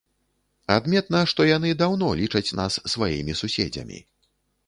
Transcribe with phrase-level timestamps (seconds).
[0.75, 3.99] Адметна, што яны даўно лічаць нас сваімі суседзямі.